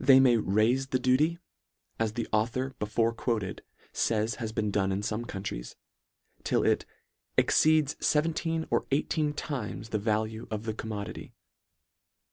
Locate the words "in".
4.90-5.02